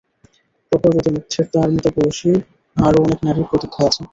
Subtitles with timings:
[0.67, 2.31] প্রখর রোদের মধ্যে তাঁর মতো বয়সী
[2.77, 4.05] আরও অনেক নারী প্রতীক্ষায় আছেন।